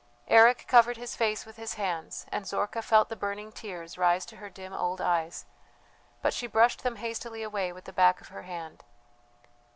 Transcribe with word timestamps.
Eric 0.29 0.65
covered 0.67 0.97
his 0.97 1.15
face 1.15 1.45
with 1.45 1.57
his 1.57 1.75
hands, 1.75 2.25
and 2.31 2.45
Zorka 2.47 2.81
felt 2.81 3.09
the 3.09 3.15
burning 3.15 3.51
tears 3.51 3.99
rise 3.99 4.25
to 4.25 4.37
her 4.37 4.49
dim 4.49 4.73
old 4.73 4.99
eyes, 4.99 5.45
but 6.23 6.33
she 6.33 6.47
brushed 6.47 6.81
them 6.81 6.95
hastily 6.95 7.43
away 7.43 7.71
with 7.71 7.83
the 7.85 7.93
back 7.93 8.19
of 8.19 8.29
her 8.29 8.41
hand. 8.41 8.83